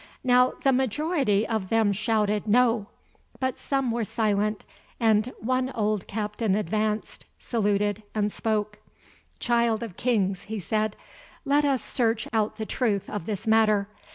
Now 0.23 0.53
the 0.63 0.71
majority 0.73 1.47
of 1.47 1.69
them 1.69 1.93
shouted 1.93 2.47
"No," 2.47 2.87
but 3.39 3.59
some 3.59 3.91
were 3.91 4.03
silent, 4.03 4.65
and 4.99 5.31
one 5.39 5.69
old 5.75 6.07
captain 6.07 6.55
advanced, 6.55 7.25
saluted, 7.37 8.01
and 8.15 8.31
spoke. 8.31 8.79
"Child 9.39 9.83
of 9.83 9.97
Kings," 9.97 10.45
he 10.45 10.59
said, 10.59 10.95
"let 11.45 11.65
us 11.65 11.83
search 11.83 12.27
out 12.33 12.57
the 12.57 12.65
truth 12.65 13.11
of 13.11 13.27
this 13.27 13.45
matter. 13.45 13.89